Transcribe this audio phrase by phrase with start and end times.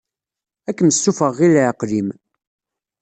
[0.69, 2.09] Ad akem-ssuffɣeɣ i leɛqel-im.